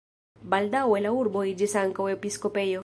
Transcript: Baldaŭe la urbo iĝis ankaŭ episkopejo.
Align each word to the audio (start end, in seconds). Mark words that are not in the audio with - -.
Baldaŭe 0.53 1.03
la 1.05 1.11
urbo 1.19 1.45
iĝis 1.53 1.79
ankaŭ 1.87 2.11
episkopejo. 2.17 2.79